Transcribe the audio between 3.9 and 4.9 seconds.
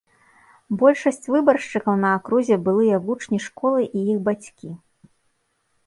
іх бацькі.